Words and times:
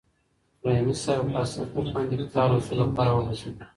رحیمي 0.65 0.95
صیب 1.03 1.19
په 1.25 1.29
پاسته 1.33 1.61
کوچ 1.71 1.87
باندې 1.95 2.13
د 2.17 2.21
کتاب 2.29 2.47
لوستلو 2.51 2.83
لپاره 2.89 3.11
وغځېد. 3.13 3.55